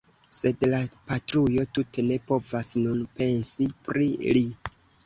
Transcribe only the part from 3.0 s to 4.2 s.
pensi pri